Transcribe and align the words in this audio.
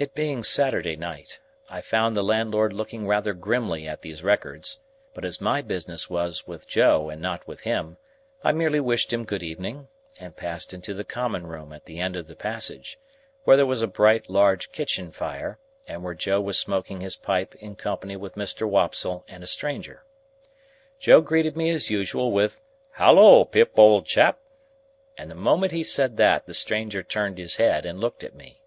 It 0.00 0.14
being 0.14 0.44
Saturday 0.44 0.94
night, 0.94 1.40
I 1.68 1.80
found 1.80 2.16
the 2.16 2.22
landlord 2.22 2.72
looking 2.72 3.08
rather 3.08 3.32
grimly 3.32 3.88
at 3.88 4.02
these 4.02 4.22
records; 4.22 4.78
but 5.12 5.24
as 5.24 5.40
my 5.40 5.60
business 5.60 6.08
was 6.08 6.46
with 6.46 6.68
Joe 6.68 7.10
and 7.10 7.20
not 7.20 7.48
with 7.48 7.62
him, 7.62 7.96
I 8.44 8.52
merely 8.52 8.78
wished 8.78 9.12
him 9.12 9.24
good 9.24 9.42
evening, 9.42 9.88
and 10.20 10.36
passed 10.36 10.72
into 10.72 10.94
the 10.94 11.02
common 11.02 11.48
room 11.48 11.72
at 11.72 11.86
the 11.86 11.98
end 11.98 12.14
of 12.14 12.28
the 12.28 12.36
passage, 12.36 12.96
where 13.42 13.56
there 13.56 13.66
was 13.66 13.82
a 13.82 13.88
bright 13.88 14.30
large 14.30 14.70
kitchen 14.70 15.10
fire, 15.10 15.58
and 15.88 16.04
where 16.04 16.14
Joe 16.14 16.40
was 16.40 16.56
smoking 16.60 17.00
his 17.00 17.16
pipe 17.16 17.56
in 17.56 17.74
company 17.74 18.14
with 18.14 18.36
Mr. 18.36 18.68
Wopsle 18.68 19.24
and 19.26 19.42
a 19.42 19.48
stranger. 19.48 20.04
Joe 21.00 21.20
greeted 21.20 21.56
me 21.56 21.70
as 21.70 21.90
usual 21.90 22.30
with 22.30 22.60
"Halloa, 22.92 23.46
Pip, 23.46 23.72
old 23.76 24.06
chap!" 24.06 24.38
and 25.16 25.28
the 25.28 25.34
moment 25.34 25.72
he 25.72 25.82
said 25.82 26.18
that, 26.18 26.46
the 26.46 26.54
stranger 26.54 27.02
turned 27.02 27.38
his 27.38 27.56
head 27.56 27.84
and 27.84 27.98
looked 27.98 28.22
at 28.22 28.36
me. 28.36 28.60